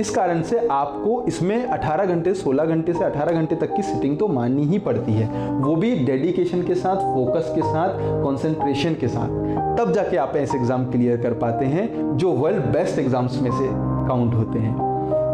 इस 0.00 0.10
कारण 0.10 0.42
से 0.42 0.66
आपको 0.70 1.22
इसमें 1.28 1.68
18 1.68 2.06
घंटे 2.06 2.34
16 2.34 2.64
घंटे 2.64 2.92
से 2.92 3.04
18 3.04 3.32
घंटे 3.32 3.56
तक 3.56 3.74
की 3.76 3.82
सिटिंग 3.82 4.18
तो 4.18 4.28
माननी 4.28 4.64
ही 4.64 4.78
पड़ती 4.78 5.12
है। 5.12 5.48
वो 5.52 5.74
भी 5.76 5.94
डेडिकेशन 5.96 6.62
के 6.62 6.74
साथ 6.74 6.96
फोकस 7.14 7.52
के 7.54 7.62
साथ 7.62 7.98
कंसंट्रेशन 8.24 8.94
के 8.94 9.08
साथ। 9.08 9.78
तब 9.78 9.92
जाके 9.92 10.16
आप 10.16 10.36
ऐसे 10.36 10.58
एग्ज़ाम 10.58 10.90
क्लियर 10.90 11.16
कर 11.16 11.34
पाते 11.34 11.64
हैं, 11.64 12.16
जो 12.16 12.32
वर्ल्ड 12.32 12.64
बेस्ट 12.72 12.98
एग्ज़ाम्स 12.98 13.40
में 13.42 13.50
से 13.50 13.68
काउंट 14.08 14.34
होते 14.34 14.58
हैं। 14.58 14.74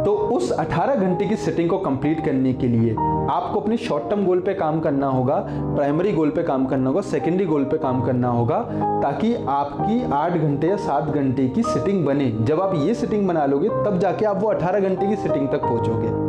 तो 0.04 0.12
उस 0.32 0.50
18 0.52 0.94
घंटे 0.96 1.26
की 1.26 1.36
सिटिंग 1.36 1.70
को 1.70 1.78
कंप्लीट 1.78 2.24
करने 2.24 2.52
के 2.52 2.68
लिए 2.68 2.94
आपको 3.30 3.60
अपने 3.60 3.76
शॉर्ट 3.76 4.08
टर्म 4.10 4.24
गोल 4.26 4.40
पे 4.40 4.54
काम 4.54 4.80
करना 4.80 5.06
होगा 5.06 5.36
प्राइमरी 5.48 6.12
गोल 6.12 6.30
पे 6.30 6.42
काम 6.42 6.66
करना 6.66 6.90
होगा 6.90 7.00
सेकेंडरी 7.00 7.46
गोल 7.46 7.64
पे 7.64 7.78
काम 7.78 8.00
करना 8.02 8.28
होगा, 8.28 8.58
ताकि 9.02 9.34
आपकी 9.48 10.02
आठ 10.12 10.32
घंटे 10.32 10.68
या 10.68 10.76
सात 10.76 11.04
घंटे 11.04 11.48
की 11.48 11.62
सिटिंग 11.62 12.04
बने। 12.06 12.30
जब 12.40 12.60
आप 12.60 12.74
ये 12.76 12.94
सिटिंग 12.94 13.26
बना 13.28 13.46
लोगे, 13.46 13.68
तब 13.68 13.98
जाके 13.98 14.24
आप 14.24 14.42
वो 14.42 14.48
18 14.48 14.80
घंटे 14.80 15.06
की 15.06 15.16
सिटिंग 15.16 15.48
तक 15.48 15.62
पहुंचोगे। 15.62 16.24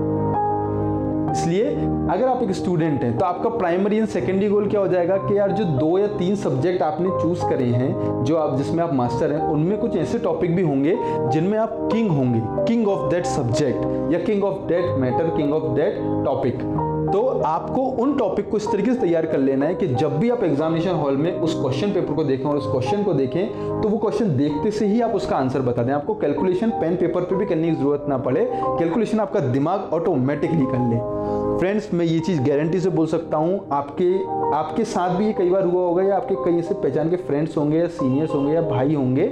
इसलिए 1.32 1.66
अगर 2.12 2.28
आप 2.28 2.42
एक 2.44 2.52
स्टूडेंट 2.52 3.04
हैं 3.04 3.18
तो 3.18 3.26
आपका 3.26 3.50
प्राइमरी 3.50 3.98
एंड 3.98 4.08
सेकेंडरी 4.08 4.48
गोल 4.50 4.70
क्या 4.70 4.80
हो 4.80 4.88
जाएगा 4.88 5.18
कि 5.18 5.38
यार 5.38 5.52
जो 5.52 5.64
दो 5.64 5.98
या 5.98 6.08
तीन 6.08 6.36
सब्जेक्ट 6.36 6.82
आपने 6.82 7.10
चूज़ 7.22 7.46
करे 7.50 7.66
हैं, 7.66 8.24
जो 8.24 8.38
आप, 8.38 8.56
जिसमें 8.58 8.84
आप 8.84 8.94
मास्टर 8.94 9.32
हैं, 9.32 9.42
उनमें 9.42 9.78
कुछ 9.78 9.96
ऐसे 9.98 10.20
टॉपिक 10.20 10.56
भी 10.56 10.62
होंगे, 10.62 10.98
जिनमें 11.32 11.58
आप 11.60 11.78
किंग 11.94 12.10
होंगे। 12.10 12.42
किंग 12.66 12.88
ऑफ़ 12.88 13.10
दैट 13.12 13.26
सब्जेक्ट 13.26 14.14
या 14.14 14.20
king 14.20 14.44
of 14.44 14.68
that 14.68 14.98
matter 15.00 15.36
king 15.38 15.54
of 15.54 15.64
that 15.64 16.00
topic 16.26 16.60
तो 17.08 17.22
आपको 17.46 17.82
उन 18.02 18.16
टॉपिक 18.18 18.50
को 18.50 18.58
इस 18.58 18.68
तरीके 18.72 18.94
से 18.94 19.00
तैयार 19.00 19.26
कर 19.26 19.38
लेना 19.38 19.66
है 19.66 19.76
कि 19.76 19.88
जब 19.88 20.18
भी 20.20 20.30
आप 20.30 20.44
एग्जामिनेशन 20.44 20.96
हॉल 20.96 21.18
में 21.18 21.32
उस 21.34 21.54
क्वेश्चन 21.54 21.92
पेपर 21.92 22.14
को 22.14 22.24
देखें 22.24 22.46
और 22.46 22.58
उस 22.58 22.68
क्वेश्चन 22.68 23.04
को 23.04 23.14
देखें 23.14 23.82
तो 23.82 23.90
वो 23.90 23.98
क्वेश्चन 23.98 24.36
देखते 24.38 24.72
से 24.72 24.88
ही 24.88 25.02
आप 25.02 25.16
उसका 25.16 25.38
आंसर 25.38 25.62
बता 25.62 25.84
दें। 25.84 25.94
आपको 25.94 26.16
कैलकुलेशन 26.16 26.70
पेन 26.72 26.96
पेपर 26.96 27.22
पे 27.22 27.36
भी 27.36 27.46
करने 27.46 27.70
की 27.70 27.76
ज़रूरत 27.76 28.06
ना 28.10 28.18
पड़े। 28.20 28.50
कैलकुलेशन 28.54 29.20
आपका 29.20 29.40
दिमाग 29.40 29.94
ऑटोमेटिकली 29.94 30.66
कर 30.66 30.90
ले। 30.90 31.47
फ्रेंड्स 31.60 31.94
मैं 31.94 32.06
ये 32.06 32.20
चीज़ 32.20 32.42
गारंटी 32.42 32.80
से 32.80 32.90
बोल 32.90 33.08
सकता 33.08 33.38
हूँ, 33.38 33.68
आपके 33.72 34.14
आपके 34.58 34.84
साथ 34.86 35.16
भी 35.18 35.26
ये 35.26 35.34
कई 35.34 35.50
बार 35.50 35.64
हुआ 35.64 35.84
होगा 35.84 36.04
या 36.04 36.16
आपके 36.16 36.36
कई 36.36 36.58
ऐसे 36.60 36.74
पहचान 36.74 37.10
के 37.10 37.16
फ्रेंड्स 37.18 37.58
होंगे 37.58 37.78
या 37.78 37.88
सीनियर्स 37.88 38.34
होंगे 38.34 38.54
या 38.54 38.62
भाई 38.62 38.94
होंगे, 38.94 39.28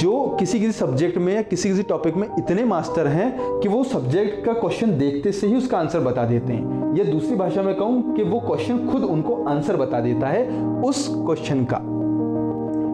जो 0.00 0.36
किसी 0.40 0.60
किसी 0.60 0.72
सब्जेक्ट 0.72 1.18
में 1.18 1.34
या 1.34 1.42
किसी 1.42 1.68
किसी 1.68 1.82
टॉपिक 1.82 2.16
में 2.16 2.26
इतने 2.28 2.64
मास्टर 2.64 3.06
हैं 3.06 3.60
कि 3.60 3.68
वो 3.68 3.84
सब्जेक्ट 3.84 4.44
का 4.44 4.52
क्वेश्चन 4.52 4.98
देखते 4.98 5.32
से 5.32 5.46
ही 5.46 5.56
उसका 5.56 5.78
आंसर 5.78 6.00
बता 6.00 6.24
देते 6.24 6.52
हैं। 6.52 6.96
या 6.96 7.04
दूसरी 7.04 7.36
भाषा 7.36 7.62
में 7.62 7.74
कहूँ 7.74 8.14
कि 8.16 8.22
वो 8.22 8.40
क्वेश्चन 8.40 8.86
खुद 8.88 9.04
उनको 9.04 9.42
आंसर 9.44 9.76
बता 9.76 10.00
देता 10.00 10.28
है 10.28 10.48
उस 10.82 11.06
क्वेश्चन 11.08 11.64
का। 11.64 11.76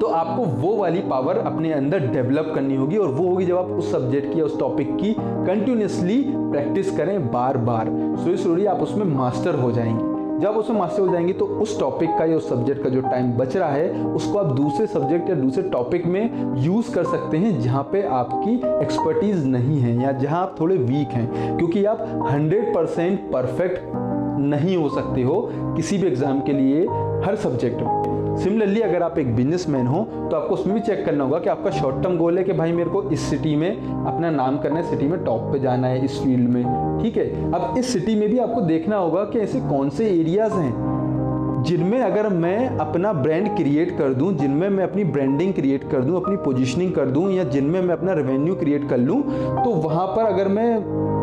तो 0.01 0.07
आपको 0.07 0.43
वो 0.43 0.75
वाली 0.77 1.01
पावर 1.01 1.39
अपने 1.39 1.73
अंदर 1.73 2.07
डेवलप 2.07 2.53
करनी 2.55 2.77
होगी 2.77 2.97
और 2.97 3.09
वो 3.09 3.29
होगी 3.29 3.47
जब 3.47 3.57
आप 3.57 3.71
उस 3.71 3.91
सब्जेक्ट 3.93 4.33
की 4.35 4.41
या 4.41 4.45
उस 4.45 4.59
टॉपिक 4.61 4.97
की 4.97 5.15
कंटिन्यूसली 5.19 6.23
प्रैक्टिस 6.29 6.97
करें 6.97 7.31
बार 7.33 7.57
बार 7.57 7.87
स्लोली 7.87 8.37
स्लोली 8.37 8.67
आप 8.67 8.83
उसमें 8.83 9.05
मास्टर 9.07 9.55
हो 9.55 9.73
जाएँगे। 9.73 10.17
जब 10.41 10.57
उसमें 10.57 10.79
मास्टर 10.79 11.03
हो 11.03 11.09
जाएँगे 11.09 11.33
तो 11.33 11.45
उस 11.63 11.79
टॉपिक 11.81 12.11
का 12.19 12.25
या 12.25 12.37
उस 12.37 12.49
सब्जेक्ट 12.49 12.83
का 12.83 12.89
जो 12.89 13.01
टाइम 13.01 13.33
बच 13.33 13.57
रहा 13.57 13.69
है, 13.69 14.05
उसको 14.05 14.39
आप 14.39 14.55
दूसरे 14.57 14.87
सब्जेक्ट 14.87 15.31
या 15.31 15.37
दूसरे 15.37 15.63
टॉपिक 15.63 16.07
में 16.07 16.55
यूज़ 16.57 16.95
कर 16.95 17.05
सकते 17.05 17.37
हैं 17.37 17.61
जहाँ 17.61 17.83
पे 17.83 18.03
आपकी 18.03 18.55
एक्सपर्टीज़ 18.83 19.47
नहीं 19.47 19.81
है 19.81 20.03
या 20.03 20.13
जहाँ 20.13 20.43
आप 20.43 20.57
थोड़े 20.61 20.77
वीक 20.77 21.09
हैं। 21.09 21.57
क्योंकि 21.59 21.85
आप 21.85 22.07
100 22.31 22.75
परसेंट 22.75 23.21
परफेक्ट 23.33 23.93
नहीं 24.41 24.77
हो 24.77 24.89
सकते 24.89 25.23
हो 25.23 25.41
किसी 25.77 25.99
भी 25.99 26.07
एग्ज़ाम 26.07 26.41
के 26.41 26.53
लिए 26.53 26.87
हर 27.27 27.37
सब्जेक्ट 27.37 27.83
में। 27.83 28.08
सिमिलरली 28.39 28.81
अगर 28.81 29.03
आप 29.03 29.19
एक 29.19 29.35
बिजनेसमैन 29.37 29.87
हो 29.87 30.03
तो 30.31 30.37
आपको 30.37 30.55
उसमें 30.55 30.75
भी 30.75 30.81
चेक 30.81 31.05
करना 31.07 31.25
होगा 31.25 31.39
कि 31.39 31.49
आपका 31.51 31.71
शॉर्ट 31.71 32.03
टर्म 32.03 32.17
गोल 32.19 32.39
है 32.39 32.45
कि 32.45 32.53
भाई 32.53 32.73
मेरे 32.73 32.91
को 32.91 33.03
इस 33.11 33.21
सिटी 33.21 33.55
में 33.57 33.71
अपना 33.71 34.31
नाम 34.31 34.59
करना 34.59 34.77
है 34.77 34.91
सिटी 34.91 35.07
में 35.07 35.25
टॉप 35.25 35.53
पे 35.53 35.59
जाना 35.59 35.89
है, 35.89 36.05
इस 36.05 36.19
फ़ील्ड 36.23 36.49
में। 36.49 36.63
ठीक 37.03 37.17
है? 37.17 37.53
अब 37.53 37.75
इस 37.79 37.93
सिटी 37.93 38.15
में 38.15 38.29
भी 38.29 38.39
आपको 38.39 38.61
देखना 38.61 38.97
होगा 38.97 39.25
कि 39.25 39.39
ऐसे 39.39 39.61
कौन 39.61 39.91
से 39.91 40.07
एरियाज़ 40.11 40.53
हैं 40.53 41.63
जिनमें 41.67 42.01
अगर 42.01 42.29
मैं 42.29 42.69
अपना 42.79 43.13
ब्रांड 43.13 43.49
क्रिएट 43.57 43.97
कर 43.99 44.15
दूँ, 44.15 44.33
जिनमें 44.35 44.69
मैं 44.69 44.85
अपनी 44.85 45.05
ब्रांडिंग 45.07 45.53
क्रिएट 45.55 45.91
कर 45.91 46.03
दूँ, 46.03 46.17
अपनी 46.17 46.37
पोजीशनिंग 46.37 46.93
कर 46.93 47.11
दूँ, 47.11 47.31
या 47.33 47.45
जिनमें 47.45 47.81
मैं 47.83 47.95
अपना 47.95 48.13
रेवेन्यू 48.13 48.55
क्रिएट 48.55 48.89
कर 48.89 48.99
लूँ 48.99 49.21
तो 49.65 49.71
वहाँ 49.71 50.07
पर 50.07 50.25
अगर 50.25 50.49
मैं 50.49 50.81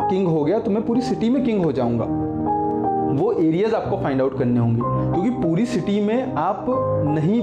किंग 0.10 0.28
हो 0.28 0.44
गया 0.44 0.60
तो 0.60 0.72
मैं 0.72 0.86
पूरी 0.86 1.02
सिटी 1.02 1.30
में 1.30 1.44
किंग 1.46 1.64
हो 1.66 1.72
जाऊँगा। 1.72 2.06
वो 3.16 3.32
एरियाज़ 3.34 3.76
आपको 3.76 3.98
फाइंड 3.98 4.22
आउट 4.22 4.38
करने 4.40 4.60
होंगे। 4.60 4.82
क्योंकि 4.82 5.30
पूरी 5.42 5.66
सिटी 5.66 6.00
में 6.02 6.34
आप 6.34 6.66
नहीं 7.08 7.42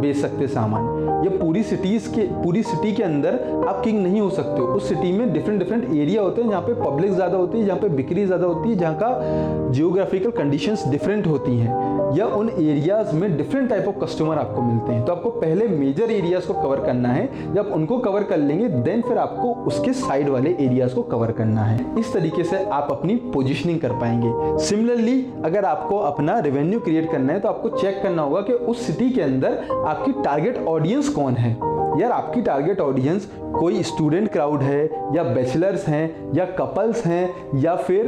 बेच 0.00 0.16
सकते 0.16 0.46
सामान। 0.46 0.98
या 1.24 1.30
पूरी 1.38 1.62
सिटीज़ 1.62 2.08
के, 2.08 2.22
पूरी 2.42 2.62
सिटी 2.62 2.92
के 2.92 3.02
अंदर 3.02 3.34
आप 3.68 3.80
किंग 3.84 4.02
नहीं 4.02 4.20
हो 4.20 4.28
सकते 4.30 4.60
हो। 4.60 4.66
उस 4.66 4.88
सिटी 4.88 5.12
में 5.12 5.32
डिफरेंट 5.32 5.58
डिफरेंट 5.58 5.84
एरिया 5.94 6.22
होते 6.22 6.42
हैं 6.42 6.50
जहाँ 6.50 6.62
पे 6.62 6.74
पब्लिक 6.74 7.12
ज़्यादा 7.12 7.38
होती 7.38 7.58
है, 7.58 7.66
जहाँ 7.66 7.78
पे 7.78 7.88
बिक्री 7.88 8.26
ज़्यादा 8.26 8.46
होती 8.46 8.68
है, 8.68 8.76
जहाँ 8.76 8.94
का 9.02 9.70
जियोग्राफिकल 9.70 10.30
कंडीशंस 10.30 10.86
डिफरेंट 10.88 11.26
होती 11.26 11.56
हैं। 11.58 11.88
या 12.16 12.26
उन 12.26 12.48
एरियाज़ 12.48 13.14
में 13.14 13.36
डिफरेंट 13.36 13.68
टाइप 13.70 13.88
ऑफ़ 13.88 13.98
कस्टमर 13.98 14.38
आपको 14.38 14.62
मिलते 14.62 14.92
हैं। 14.92 15.04
तो 15.04 15.12
आपको 15.12 15.30
पहले 15.30 15.66
मेजर 15.68 16.10
एरियाज़ 16.10 16.46
को 16.46 16.54
कवर 16.54 16.80
करना 16.80 17.08
है। 17.08 17.54
जब 17.54 17.70
उनको 17.74 17.98
कवर 17.98 18.22
कर 18.22 18.36
लेंगे 18.36 18.68
देन 18.68 19.02
फिर 19.02 19.18
आपको 19.18 19.52
उसके 19.66 19.92
साइड 19.92 20.28
वाले 20.28 20.50
एरियाज़ 20.60 20.94
को 20.94 21.02
कवर 21.02 21.32
करना 21.32 21.64
है। 21.64 21.78
इस 21.98 22.12
तरीके 22.12 22.44
से 22.44 22.64
आप 22.64 22.88
अपनी 22.90 23.16
पोजिशनिंग 23.34 23.78
कर 23.80 23.92
पाएँगे। 23.92 24.58
सिमिलरली 24.64 25.09
अगर 25.44 25.64
आपको 25.64 25.98
अपना 25.98 26.38
रेवेन्यू 26.38 26.80
क्रिएट 26.80 27.10
करना 27.12 27.32
है 27.32 27.40
तो 27.40 27.48
आपको 27.48 27.68
चेक 27.68 28.02
करना 28.02 28.22
होगा 28.22 28.40
कि 28.40 28.52
उस 28.52 28.86
सिटी 28.86 29.10
के 29.10 29.22
अंदर 29.22 29.66
आपकी 29.86 30.12
टारगेट 30.12 30.58
ऑडियंस 30.58 31.08
कौन 31.08 31.34
है। 31.34 31.52
यार, 32.00 32.10
आपकी 32.12 32.42
टारगेट 32.42 32.80
ऑडियंस 32.80 33.30
कोई 33.60 33.82
स्टूडेंट 33.82 34.32
क्राउड 34.32 34.62
है, 34.62 34.84
या 35.14 35.22
बैचलर्स 35.22 35.86
हैं, 35.88 36.32
या 36.34 36.44
कपल्स 36.44 37.06
हैं, 37.06 37.34
या 37.60 37.76
फिर 37.76 38.06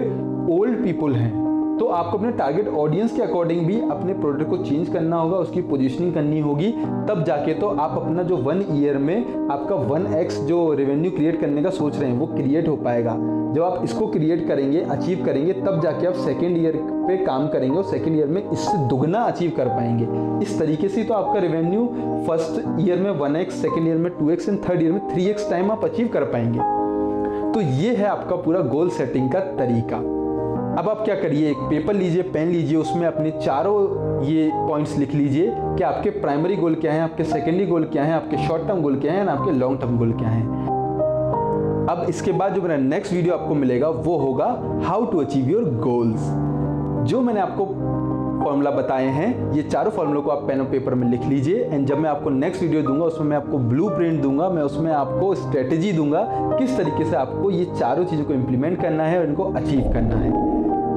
ओल्ड 0.50 0.84
पीपल 0.84 1.14
हैं। 1.14 1.41
तो 1.82 1.86
आपको 1.88 2.18
अपने 2.18 2.30
टारगेट 2.30 2.68
ऑडियंस 2.68 3.12
के 3.12 3.22
अकॉर्डिंग 3.22 3.64
भी 3.66 3.78
अपने 3.90 4.12
प्रोडक्ट 4.14 4.48
को 4.50 4.56
चेंज 4.56 4.88
करना 4.88 5.16
होगा, 5.16 5.36
उसकी 5.36 5.62
पोजीशनिंग 5.62 6.12
करनी 6.14 6.40
होगी, 6.40 6.70
तब 7.08 7.24
जाके 7.26 7.54
तो 7.54 7.68
आप 7.68 7.96
अपना 8.02 8.22
जो 8.22 8.36
वन 8.36 8.64
ईयर 8.72 8.98
में 8.98 9.48
आपका 9.50 9.74
वन 9.74 10.06
एक्स 10.16 10.38
जो 10.40 10.74
रेवेन्यू 10.74 11.10
क्रिएट 11.10 11.40
करने 11.40 11.62
का 11.62 11.70
सोच 11.70 11.98
रहे 11.98 12.10
हैं, 12.10 12.18
वो 12.18 12.26
क्रिएट 12.26 12.68
हो 12.68 12.76
पाएगा। 12.76 13.16
जब 13.54 13.62
आप 13.62 13.80
इसको 13.84 14.06
क्रिएट 14.06 14.46
करेंगे 14.48 14.82
अचीव 14.82 15.24
करेंगे, 15.26 15.52
तब 15.52 15.80
जाके 15.82 16.06
आप 16.06 16.14
सेकेंड 16.14 16.56
ईयर 16.58 16.76
पे 17.08 17.16
काम 17.24 17.48
करेंगे 17.48 17.76
और 17.76 17.84
सेकेंड 17.84 18.16
ईयर 18.16 18.28
में 18.28 18.42
इससे 18.42 18.78
दुगना 18.88 19.22
अचीव 19.24 19.52
कर 19.56 19.68
पाएँगे। 19.68 20.44
इस 20.44 20.58
तरीके 20.58 20.88
से 20.88 21.04
तो 21.04 21.14
आपका 21.14 21.40
रेवेन्यू 21.40 21.86
फ़र्स्ट 22.28 22.64
ईयर 22.80 23.00
में 23.00 23.10
वन 23.10 23.36
एक्स 23.36 23.60
सेकेंड 23.62 23.86
ईयर 23.88 23.96
में 23.96 24.10
two 24.18 24.30
x 24.30 24.48
and 24.48 24.62
third 24.68 24.82
year 24.82 24.92
में 24.92 25.08
थ्री 25.12 25.26
एक्स 25.26 25.50
टाइम 25.50 25.72
आप 25.72 25.84
अचीव 25.84 26.08
कर 26.14 26.30
पाएँगे। 26.32 27.52
तो 27.52 27.60
ये 27.60 27.94
है 27.96 28.06
आपका 28.06 28.36
पूरा 28.36 28.60
गोल 28.70 28.90
सेटिंग 28.90 29.30
का 29.32 29.40
तरीका। 29.56 30.21
अब 30.72 30.88
आप 30.88 31.00
क्या 31.04 31.14
करिए, 31.14 31.50
एक 31.50 31.56
पेपर 31.70 31.94
लीजिए 31.94 32.22
पेन 32.22 32.48
लीजिए, 32.48 32.76
उसमें 32.76 33.06
अपने 33.06 33.30
चारों 33.32 34.24
ये 34.24 34.50
पॉइंट्स 34.68 34.96
लिख 34.98 35.14
लीजिए 35.14 35.50
कि 35.50 35.82
आपके 35.82 36.10
प्राइमरी 36.10 36.56
गोल 36.56 36.74
क्या 36.74 36.92
है, 36.92 37.00
आपके 37.00 37.24
सेकेंडरी 37.24 37.66
गोल 37.66 37.84
क्या 37.84 38.04
है, 38.04 38.12
आपके 38.12 38.46
शॉर्ट 38.46 38.66
टर्म 38.68 38.80
गोल 38.82 38.98
क्या 39.00 39.12
है 39.12 39.26
आपके 39.28 39.50
लॉन्ग 39.50 39.80
टर्म 39.80 39.98
गोल 39.98 40.12
क्या 40.12 40.28
है। 40.28 40.42
अब 41.88 42.04
इसके 42.08 42.32
बाद 42.32 42.54
जो 42.54 42.62
मेरा 42.62 42.76
नेक्स्ट 42.76 43.12
वीडियो 43.12 43.34
आपको 43.34 43.54
मिलेगा, 43.54 43.88
वो 43.88 44.16
होगा 44.18 44.46
how 44.84 45.04
to 45.04 45.20
achieve 45.20 45.48
your 45.48 45.64
goals 45.80 46.28
जो 47.10 47.20
मैंने 47.20 47.40
आपको 47.40 47.66
फॉर्मूला 48.44 48.70
बताए 48.70 49.06
हैं, 49.06 49.52
ये 49.52 49.62
चारों 49.62 49.90
फॉर्मूलों 49.90 50.22
को 50.22 50.30
आप 50.30 50.46
पेन 50.48 50.60
और 50.60 50.66
पेपर 50.66 50.94
में 50.94 51.06
लिख 51.08 51.24
लीजिए 51.24 51.64
एंड 51.64 51.86
जब 51.86 51.98
मैं 51.98 52.10
आपको 52.10 52.30
नेक्स्ट 52.30 52.62
वीडियो 52.62 52.82
दूँगा, 52.82 53.04
उसमें 53.04 53.26
मैं 53.26 53.36
आपको 53.36 53.58
ब्लू 53.58 53.88
प्रिंट 53.88 54.22
दूँगा, 54.22 54.48
मैं 54.48 54.62
उसमें 54.62 54.92
आपको 54.92 55.34
स्ट्रेटेजी 55.34 55.92
दूँगा, 55.92 56.24
किस 56.58 56.76
तरीके 56.76 57.10
से 57.10 57.16
आपको 57.16 57.50
ये 57.50 57.64
चारों 57.78 58.04
चीज़ों 58.04 58.24
को 58.24 58.34
इम्प्लीमेंट 58.34 58.80
करना 58.82 59.04
है 59.04 59.18
और 59.18 59.26
इनको 59.26 59.52
अचीव 59.52 59.92
करना 59.92 60.16
है। 60.16 60.50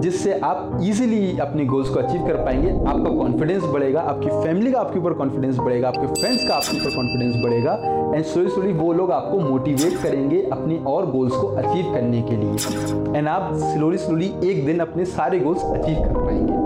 जिससे 0.05 0.33
आप 0.39 0.79
इजीली 0.83 1.38
अपने 1.39 1.65
गोल्स 1.65 1.89
को 1.89 2.00
अचीव 2.00 2.25
कर 2.27 2.35
पाएँगे। 2.45 2.69
आपका 2.69 3.09
कॉन्फिडेंस 3.09 3.63
बढ़ेगा, 3.63 4.01
आपकी 4.01 4.29
फैमिली 4.43 4.71
का 4.71 4.79
आपके 4.79 5.00
ऊपर 5.00 5.13
कॉन्फिडेंस 5.13 5.57
बढ़ेगा, 5.57 5.88
आपके 5.88 6.07
फ्रेंड्स 6.07 6.47
का 6.47 6.55
आपके 6.55 6.77
ऊपर 6.77 6.95
कॉन्फिडेंस 6.95 7.43
बढ़ेगा। 7.43 7.74
एंड 8.15 8.25
स्लोली 8.25 8.50
स्लोली 8.50 8.74
वो 8.74 8.91
लोग 8.93 9.12
आपको 9.12 9.39
मोटिवेट 9.39 9.97
करेंगे 10.03 10.41
अपनी 10.51 10.77
और 10.88 11.09
गोल्स 11.12 11.33
को 11.33 11.47
अचीव 11.47 11.93
करने 11.93 12.21
के 12.21 12.38
लिए। 12.38 13.17
एंड 13.17 13.27
आप 13.27 13.51
स्लोली 13.53 13.97
स्लोली 13.97 14.31
एक 14.43 14.65
दिन 14.65 14.79
अपने 14.79 15.05
सारे 15.05 15.39
गोल्स 15.39 15.63
अचीव 15.63 15.97
कर 15.97 16.25
पाएँगे। 16.25 16.63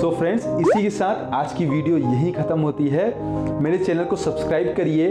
सो 0.00 0.10
so 0.10 0.14
फ्रेंड्स 0.18 0.46
इसी 0.46 0.82
के 0.82 0.90
साथ 0.90 1.32
आज 1.34 1.52
की 1.52 1.66
वीडियो 1.66 1.96
यही 1.98 2.32
ख़त्म 2.32 2.60
होती 2.60 2.88
है। 2.88 3.06
मेरे 3.60 3.78
चैनल 3.78 4.04
को 4.04 4.16
सब्सक्राइब 4.16 4.74
करिए, 4.76 5.08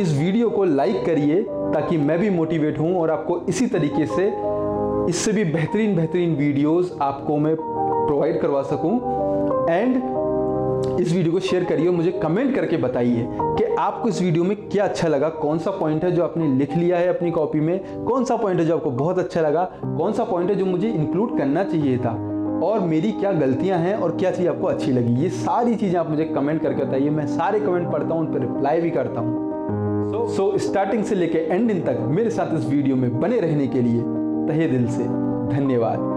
इस 0.00 0.12
वीडियो 0.18 0.50
को 0.50 0.64
लाइक 0.64 1.04
करिए, 1.06 1.42
ताकि 1.74 1.96
मैं 1.98 2.18
भी 2.18 2.30
मोटिवेट 2.30 2.78
हूँ 2.78 2.94
और 3.00 3.10
आपको 3.10 3.40
इसी 3.48 3.66
तरीके 3.66 4.06
से 4.06 4.30
इससे 5.10 5.32
भी 5.32 5.44
बेहतरीन 5.44 5.94
बेहतरीन 5.96 6.34
वीडियोस 6.36 6.92
आपको 7.02 7.36
मैं 7.36 7.54
प्रोवाइड 7.56 8.40
करवा 8.40 8.62
सकूँ। 8.62 8.90
एंड 9.70 9.96
इस 11.00 11.12
वीडियो 11.12 11.32
को 11.32 11.40
शेयर 11.40 11.64
करिए 11.64 11.90
मुझे 11.90 12.10
कमेंट 12.12 12.54
करके 12.54 12.76
बताइए 12.76 13.26
कि 13.30 13.64
आपको 13.78 14.08
इस 14.08 14.20
वीडियो 14.22 14.44
में 14.44 14.56
क्या 14.68 14.84
अच्छा 14.84 15.08
लगा, 15.08 15.28
कौन 15.30 15.58
सा 15.58 15.70
पॉइंट 15.70 16.04
है 16.04 16.10
जो 16.12 16.22
आपने 16.24 16.46
लिख 16.48 16.76
लिया 16.76 16.98
है 16.98 17.08
अपनी 17.08 17.30
कॉपी 17.30 17.60
में, 17.60 18.04
कौन 18.04 18.24
सा 18.24 18.36
पॉइंट 18.36 18.60
है 18.60 18.66
जो 18.66 18.76
आपको 18.76 18.90
बहुत 18.92 19.18
अच्छा 19.18 19.40
लगा, 19.40 19.64
कौन 19.96 20.12
सा 20.12 20.24
पॉइंट 20.24 20.50
है 20.50 20.56
जो 20.56 20.66
मुझे 20.66 20.90
इंक्लूड 20.90 21.36
करना 21.38 21.64
चाहिए 21.64 21.98
था, 21.98 22.12
और 22.64 22.80
मेरी 22.82 23.12
क्या 23.12 23.32
गलतियाँ 23.32 23.78
हैं 23.78 23.94
और 23.96 24.16
क्या 24.16 24.30
चीज़ 24.30 24.48
आपको 24.48 24.66
अच्छी 24.66 24.92
लगी। 24.92 25.14
ये 25.22 25.30
सारी 25.30 25.74
चीज़ें 25.74 25.98
आप 26.00 26.10
मुझे 26.10 26.24
कमेंट 26.26 26.62
करके 26.62 26.84
बताइए, 26.84 27.10
मैं 27.10 27.26
सारे 27.28 27.60
कमेंट 27.60 27.90
पढ़ता 27.92 28.14
हूँ, 28.14 28.20
उन 28.20 28.32
पर 28.32 28.40
रिप्लाई 28.40 28.80
भी 28.80 28.90
करता 28.90 29.20
हूँ। 29.20 30.28
सो 30.36 30.52
स्टार्टिंग 30.60 31.04
से 31.04 31.14
लेके 31.14 31.38
एंडिंग 31.38 31.84
तक 31.84 31.98
मेरे 32.10 32.30
साथ 32.30 32.56
इस 32.58 32.66
वीडियो 32.68 32.96
में 32.96 33.20
बने 33.20 33.40
रहने 33.40 33.66
के 33.66 33.82
लिए 33.82 34.02
तहे 34.50 34.66
दिल 34.66 34.86
से 34.90 35.04
धन्यवाद। 35.56 36.09